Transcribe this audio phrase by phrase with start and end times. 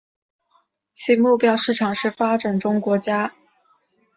[0.93, 3.31] 其目标市场是发展中国家。